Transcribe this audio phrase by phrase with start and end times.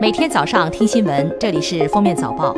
[0.00, 2.54] 每天早上听新闻，这里是封面早报。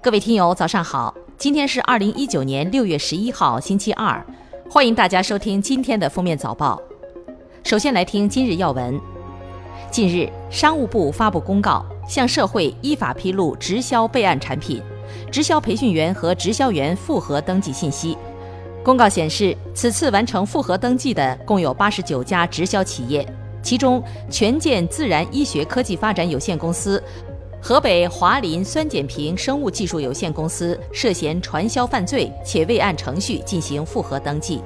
[0.00, 1.14] 各位听友，早上好！
[1.36, 4.24] 今天是二零一九年六月十一号，星期二，
[4.70, 6.80] 欢迎大家收听今天的封面早报。
[7.62, 8.98] 首先来听今日要闻。
[9.90, 14.82] 近日，商务部发布公告，向社会依法披露直销备案产品、
[15.30, 18.16] 直销培训员和直销员复核登记信息。
[18.82, 23.26] 公告显示，此次完成复核登记的共有八十九家直销企业。
[23.68, 27.04] 其中，权健自然医学科技发展有限公司、
[27.60, 34.62] 河北华林酸碱平生物技术有限公司涉嫌传销犯罪，且未按程序进行复核登记。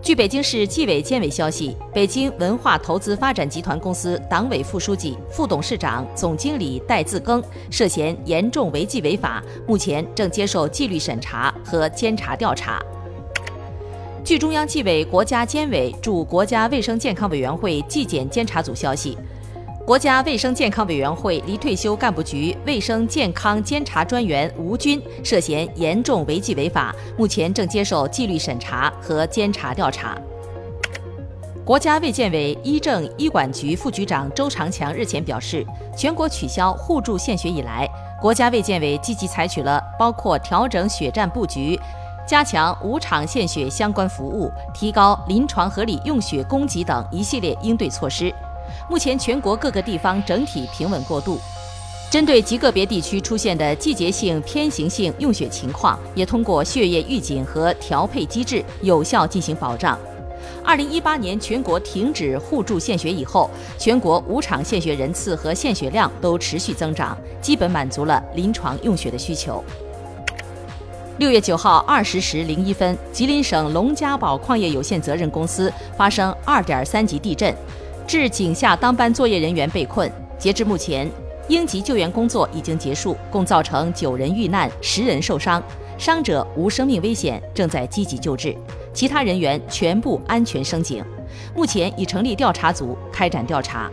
[0.00, 12.80] 据北京市纪委监委消息，北京文化投资发展集团公司党委副书记、副董事长、总经理戴自庚涉嫌严重违纪违法，目前正接受纪律审查和监察调查。
[14.28, 19.16] 据中央纪委国家监委驻国家卫生健康委员会纪检监察组消息，
[19.86, 30.14] 国家卫生健康委员会离退休干部局卫生健康监察专员吴军涉嫌严重违纪违法，目前正接受纪律审查和监察调查。
[31.64, 35.64] 国家卫健委医政医管局副局长周长强日前表示，
[35.96, 37.88] 全国取消互助献血以来，
[38.20, 41.80] 国家卫健委积极采取了包括调整血站布局。
[42.28, 48.30] 加强无偿献血相关服务，提高临床合理用血供给等一系列应对措施。
[48.86, 51.40] 目前全国各个地方整体平稳过渡。
[52.10, 59.98] 针对极个别地区出现的季节性偏行性用血情况，也通过血液预警和调配机制有效进行保障。
[60.62, 69.64] 二零一八年全国停止互助献血以后，全国无偿献血人次和献血量都持续增长，基本满足了临床用血的需求。
[71.18, 77.52] 六月九号二十时零一分，吉林省龙家堡矿业有限责任公司发生二点三级地震，
[78.06, 80.08] 致井下当班作业人员被困。
[80.38, 81.10] 截至目前，
[81.48, 85.60] 应急救援工作已经结束，共造成九人遇难，十人受伤，
[85.98, 88.56] 伤者无生命危险，正在积极救治，
[88.94, 91.04] 其他人员全部安全升井。
[91.52, 93.90] 目前已成立调查组开展调查。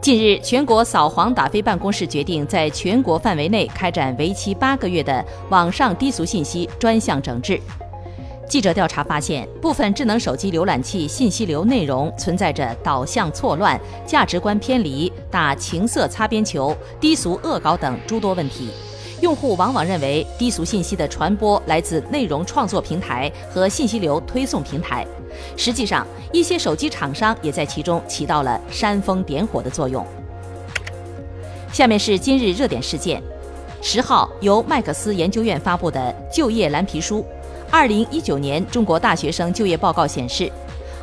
[0.00, 7.60] 近日，全国扫黄打非办公室决定在全国范围内开展为期八个月的网上低俗信息专项整治。
[8.48, 18.70] 记者调查发现，部分智能手机浏览器信息流内容存在着导向错乱、价值观偏离、打情色擦边球、低俗恶搞等诸多问题。
[19.20, 25.04] 用户往往认为低俗信息的传播来自内容创作平台和信息流推送平台，
[25.56, 30.04] 实际上，一些手机厂商也在其中起到了煽风点火的作用。
[31.72, 33.22] 下面是今日热点事件：
[33.82, 37.20] 十号，由麦克斯研究院发布的就业蓝皮书
[37.70, 40.50] 《二零一九年中国大学生就业报告》显示，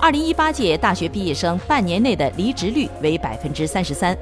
[0.00, 4.16] 二零一八届大学毕业生半年内的离职率为百分之三十三。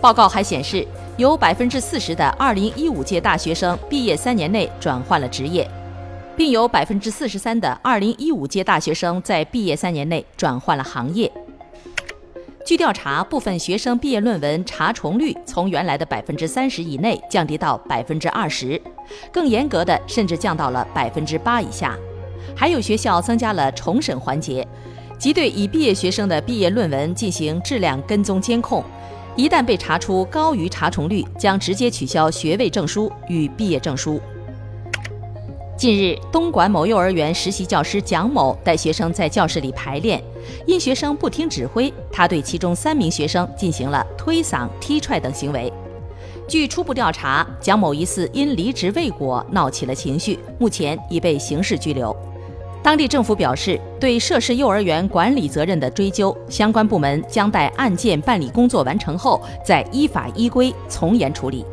[0.00, 0.86] 报告还显示。
[1.16, 5.68] 有百分之四十的二零一五届大学生毕业三年内转换了职业，
[6.40, 11.30] 并有百分之四十三的二零一五届大学生在毕业三年内转换了行业。
[12.64, 18.80] 据调查，部分学生毕业论文查重率从原来的百分之三十以内降低到百分之二十，
[19.30, 21.94] 更严格的甚至降到了百分之八以下。
[22.56, 24.66] 还有学校增加了重审环节，
[25.18, 28.82] 即对已毕业学生的毕业论文进行质量跟踪监控。
[29.36, 34.18] 一旦被查出高于查重率，将直接取消学位证书与毕业证书。
[35.80, 40.22] 近日，东莞某幼儿园实习教师蒋某带学生在教室里排练，
[40.66, 45.72] 因学生不听指挥，他对其中三名学生进行了推搡、踢踹等行为。
[46.46, 52.14] 据初步调查，蒋某疑似因离职未果闹起了情绪，目前已被刑事拘留。
[52.82, 61.64] 当地政府表示，对涉事幼儿园管理责任的追究，相关部门将待案件办理工作完成后，再依法依规从严处理。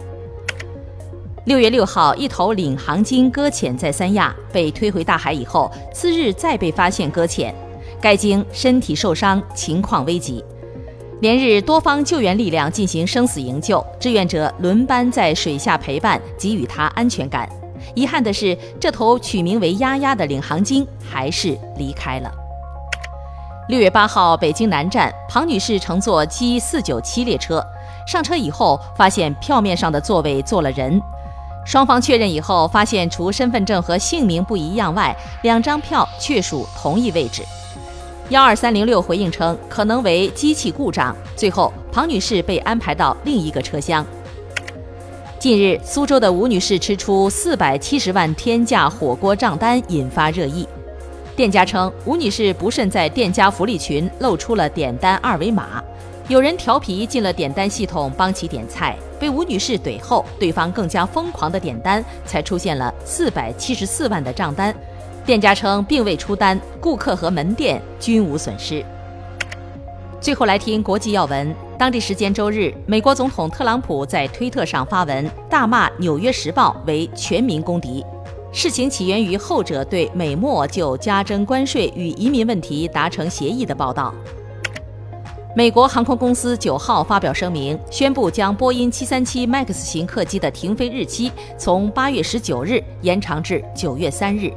[1.48, 7.56] 六月六号，一头领航鲸搁浅在三亚，被推回大海以后，次日再被发现搁浅，
[8.02, 10.44] 该鲸身体受伤，情况危急。
[11.22, 17.48] 连日，多方救援力量进行生死营救，志愿者轮班在水下陪伴，给予它安全感。
[17.96, 22.30] 遗憾的是，这头取名为“丫丫”的领航鲸还是离开了。
[23.70, 27.66] 六月八号，北京南站，庞女士乘坐 G 四九七列车，
[28.06, 31.02] 上车以后发现票面上的座位坐了人，
[31.68, 37.44] 双方确认以后发现，除身份证和姓名不一样外，两张票确属同一位置。
[38.30, 41.14] 幺二三零六回应称，可能为机器故障。
[41.36, 44.06] 最后，庞女士被安排到另一个车厢。
[45.38, 50.66] 近日，苏州的吴女士吃出四百七十万天价火锅账单，引发热议。
[51.36, 55.84] 店家称，吴女士不慎在店家福利群露出了点单二维码，
[56.28, 64.76] 有人调皮进了点单系统帮其点菜，被吴女士怼后，对方更加疯狂的点单，才出现了四百七十四万的账单。
[65.26, 68.84] 店家称并未出单，顾客和门店均无损失。
[70.20, 71.56] 最后来听国际要闻。
[71.78, 78.04] 当地时间周日，美国总统特朗普在推特上发文，大骂《纽约时报》为全民公敌。
[78.52, 84.14] 事情起源于后者对美墨就加征关税与移民问题达成协议的报道。
[85.58, 94.54] 美国航空公司九号发表声明，宣布将波音七三七 MAX 型客机的停飞日期从八月十九日延长至九月三日。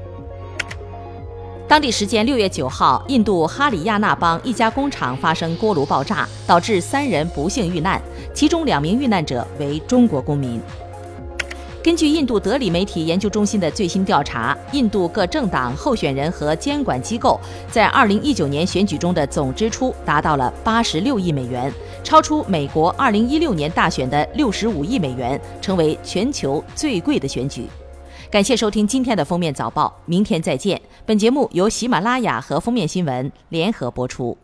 [1.67, 7.99] 当地时间六月九号，印度哈里亚纳邦一家工厂发生锅炉爆炸，导致三人不幸遇难，
[8.35, 10.61] 其中两名遇难者为中国公民。
[11.83, 17.41] 根据印度德里媒体研究中心的最新调查，印度各政党候选人和监管机构
[17.71, 21.73] 在二零一九年选举中的总支出达到了八十六亿美元，
[22.05, 27.67] 超出美国二零一六年大选的六十五亿美元，成为全球最贵的选举。
[28.31, 30.79] 感谢收听今天的封面早报，明天再见。
[31.07, 34.37] 本节目由喜马拉雅和封面新闻联合播出。